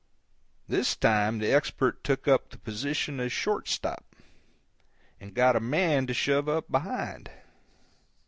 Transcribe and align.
This 0.67 0.95
time 0.95 1.37
the 1.37 1.51
Expert 1.53 2.03
took 2.03 2.27
up 2.27 2.49
the 2.49 2.57
position 2.57 3.19
of 3.19 3.31
short 3.31 3.67
stop, 3.67 4.15
and 5.19 5.35
got 5.35 5.55
a 5.55 5.59
man 5.59 6.07
to 6.07 6.13
shove 6.15 6.49
up 6.49 6.71
behind. 6.71 7.29